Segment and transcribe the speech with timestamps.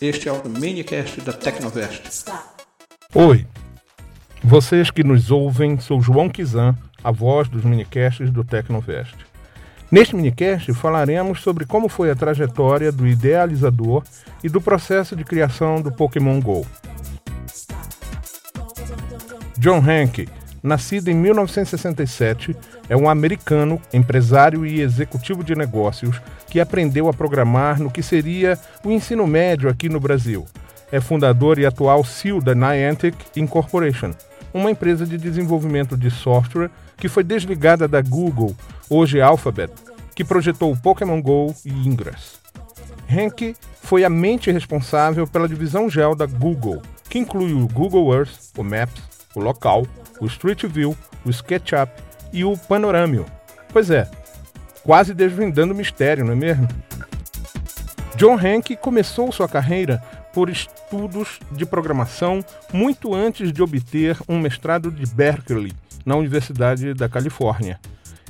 [0.00, 2.24] Este é o minicast da Tecnovest.
[3.14, 3.46] Oi,
[4.42, 9.14] vocês que nos ouvem, sou João Kizan, a voz dos minicasts do Tecnovest.
[9.90, 14.02] Neste minicast falaremos sobre como foi a trajetória do idealizador
[14.42, 16.66] e do processo de criação do Pokémon GO.
[19.56, 20.28] John Hanke,
[20.64, 22.56] nascido em 1967,
[22.88, 28.58] é um americano, empresário e executivo de negócios que aprendeu a programar no que seria
[28.82, 30.46] o ensino médio aqui no Brasil.
[30.90, 34.12] É fundador e atual CEO da Niantic Incorporation,
[34.54, 38.56] uma empresa de desenvolvimento de software que foi desligada da Google,
[38.88, 39.70] hoje Alphabet,
[40.14, 42.38] que projetou o Pokémon Go e Ingress.
[43.06, 48.50] Henke foi a mente responsável pela divisão gel da Google, que inclui o Google Earth,
[48.56, 49.02] o Maps,
[49.34, 49.84] o Local,
[50.20, 51.90] o Street View, o SketchUp
[52.32, 53.26] e o Panorâmio.
[53.72, 54.08] Pois é,
[54.82, 56.68] quase desvendando o mistério, não é mesmo?
[58.16, 64.90] John Henke começou sua carreira por estudos de programação muito antes de obter um mestrado
[64.90, 65.72] de Berkeley,
[66.04, 67.80] na Universidade da Califórnia.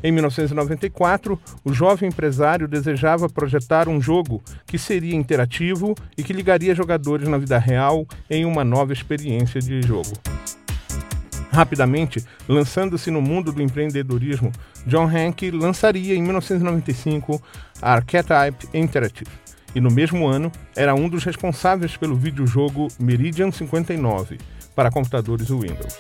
[0.02, 6.74] Em 1994, o jovem empresário desejava projetar um jogo que seria interativo e que ligaria
[6.74, 10.12] jogadores na vida real em uma nova experiência de jogo.
[11.54, 14.50] Rapidamente, lançando-se no mundo do empreendedorismo,
[14.88, 17.40] John Hanke lançaria em 1995
[17.80, 19.30] a Archetype Interactive
[19.72, 24.38] e no mesmo ano era um dos responsáveis pelo videojogo Meridian 59
[24.74, 25.96] para computadores Windows.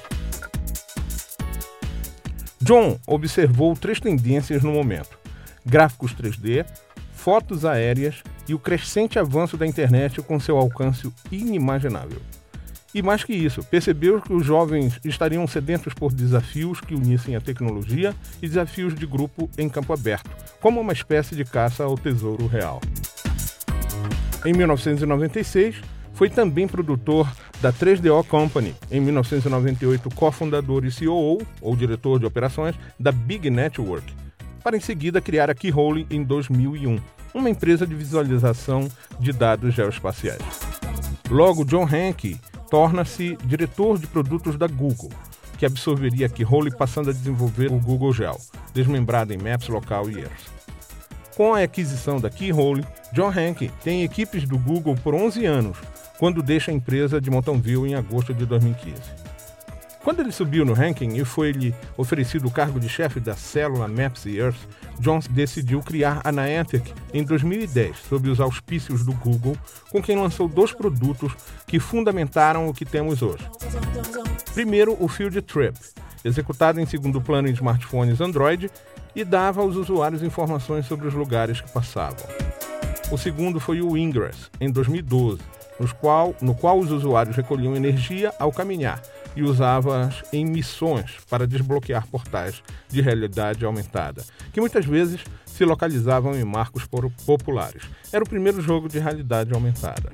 [2.60, 5.16] John observou três tendências no momento:
[5.64, 6.66] gráficos 3D,
[7.12, 12.20] fotos aéreas e o crescente avanço da internet com seu alcance inimaginável.
[12.94, 17.40] E mais que isso, percebeu que os jovens estariam sedentos por desafios que unissem a
[17.40, 22.46] tecnologia e desafios de grupo em campo aberto, como uma espécie de caça ao tesouro
[22.46, 22.80] real.
[24.46, 25.80] Em 1996,
[26.12, 27.28] foi também produtor
[27.60, 34.06] da 3DO Company, em 1998 cofundador e CEO, ou diretor de operações, da Big Network,
[34.62, 37.00] para em seguida criar a Keyhole em 2001,
[37.34, 38.88] uma empresa de visualização
[39.18, 40.42] de dados geoespaciais.
[41.28, 42.38] Logo, John Hanke
[42.74, 45.08] torna-se diretor de produtos da Google,
[45.56, 48.36] que absorveria Keyhole passando a desenvolver o Google Gel,
[48.72, 50.50] desmembrado em Maps, Local e Earth.
[51.36, 55.78] Com a aquisição da Keyhole, John Hanke tem equipes do Google por 11 anos,
[56.18, 59.23] quando deixa a empresa de Mountain View em agosto de 2015.
[60.04, 64.26] Quando ele subiu no ranking e foi-lhe oferecido o cargo de chefe da célula Maps
[64.26, 64.68] e Earth,
[65.00, 69.56] Jones decidiu criar a Niantic em 2010, sob os auspícios do Google,
[69.90, 71.32] com quem lançou dois produtos
[71.66, 73.48] que fundamentaram o que temos hoje.
[74.52, 75.74] Primeiro, o Field Trip,
[76.22, 78.70] executado em segundo plano em smartphones Android
[79.16, 82.26] e dava aos usuários informações sobre os lugares que passavam.
[83.10, 85.40] O segundo foi o Ingress, em 2012,
[85.98, 89.00] qual, no qual os usuários recolhiam energia ao caminhar
[89.36, 96.34] e usavam-as em missões para desbloquear portais de realidade aumentada, que muitas vezes se localizavam
[96.34, 96.84] em marcos
[97.26, 97.84] populares.
[98.12, 100.12] Era o primeiro jogo de realidade aumentada.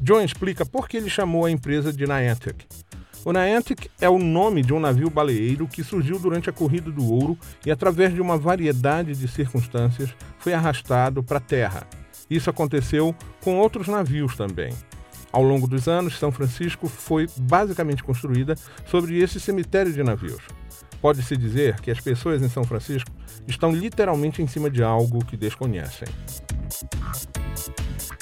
[0.00, 2.66] John explica por que ele chamou a empresa de Niantic.
[3.24, 7.08] O Niantic é o nome de um navio baleeiro que surgiu durante a Corrida do
[7.08, 11.86] Ouro e, através de uma variedade de circunstâncias, foi arrastado para a terra.
[12.28, 14.72] Isso aconteceu com outros navios também.
[15.32, 18.54] Ao longo dos anos, São Francisco foi basicamente construída
[18.86, 20.42] sobre esse cemitério de navios.
[21.00, 23.10] Pode-se dizer que as pessoas em São Francisco
[23.48, 26.06] estão literalmente em cima de algo que desconhecem.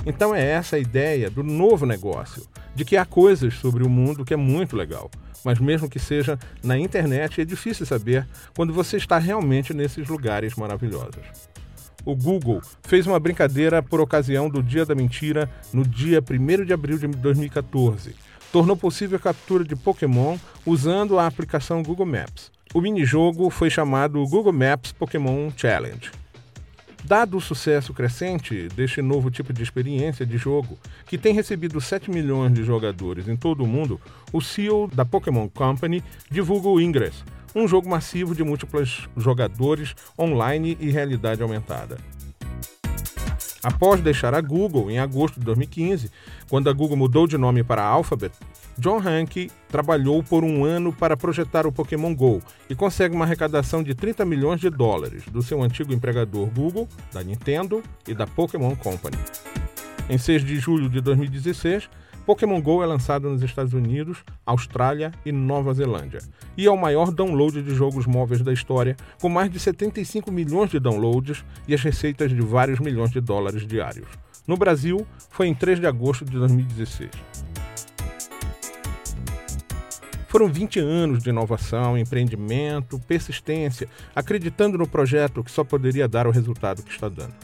[0.07, 4.25] Então é essa a ideia do novo negócio, de que há coisas sobre o mundo
[4.25, 5.11] que é muito legal,
[5.45, 10.55] mas mesmo que seja na internet, é difícil saber quando você está realmente nesses lugares
[10.55, 11.27] maravilhosos.
[12.05, 16.73] O Google fez uma brincadeira por ocasião do Dia da Mentira no dia 1 de
[16.73, 18.15] abril de 2014.
[18.51, 22.51] Tornou possível a captura de Pokémon usando a aplicação Google Maps.
[22.73, 26.11] O minijogo foi chamado Google Maps Pokémon Challenge.
[27.05, 32.11] Dado o sucesso crescente deste novo tipo de experiência de jogo, que tem recebido 7
[32.11, 34.01] milhões de jogadores em todo o mundo,
[34.33, 37.25] o CEO da Pokémon Company divulga o Ingress,
[37.55, 41.99] um jogo massivo de múltiplos jogadores online e realidade aumentada.
[43.63, 46.11] Após deixar a Google em agosto de 2015,
[46.49, 48.33] quando a Google mudou de nome para Alphabet,
[48.79, 53.83] John Hanke trabalhou por um ano para projetar o Pokémon Go e consegue uma arrecadação
[53.83, 58.75] de 30 milhões de dólares do seu antigo empregador Google, da Nintendo e da Pokémon
[58.75, 59.19] Company.
[60.09, 61.91] Em 6 de julho de 2016,
[62.31, 66.21] Pokémon Go é lançado nos Estados Unidos, Austrália e Nova Zelândia,
[66.57, 70.71] e é o maior download de jogos móveis da história, com mais de 75 milhões
[70.71, 74.07] de downloads e as receitas de vários milhões de dólares diários.
[74.47, 77.11] No Brasil, foi em 3 de agosto de 2016.
[80.29, 86.31] Foram 20 anos de inovação, empreendimento, persistência, acreditando no projeto que só poderia dar o
[86.31, 87.35] resultado que está dando.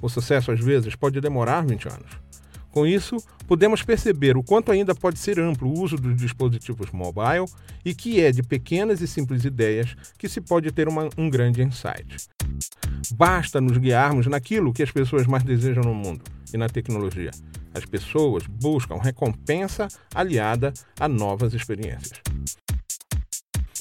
[0.00, 2.29] O sucesso, às vezes, pode demorar 20 anos.
[2.70, 7.46] Com isso, podemos perceber o quanto ainda pode ser amplo o uso dos dispositivos mobile
[7.84, 11.62] e que é de pequenas e simples ideias que se pode ter uma, um grande
[11.62, 12.28] insight.
[13.12, 16.22] Basta nos guiarmos naquilo que as pessoas mais desejam no mundo
[16.52, 17.30] e na tecnologia
[17.74, 22.20] as pessoas buscam recompensa aliada a novas experiências.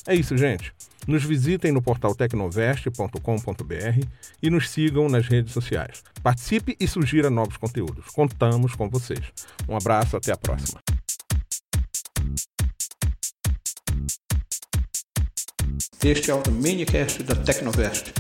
[0.10, 0.74] É isso, gente.
[1.08, 4.08] Nos visitem no portal tecnovest.com.br
[4.42, 6.04] e nos sigam nas redes sociais.
[6.24, 8.08] Participe e sugira novos conteúdos.
[8.08, 9.22] Contamos com vocês.
[9.68, 10.82] Um abraço, até a próxima.
[16.04, 18.12] Este é o minicast da Tecnovest.